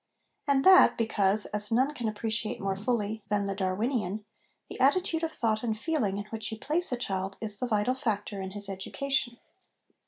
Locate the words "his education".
8.49-9.37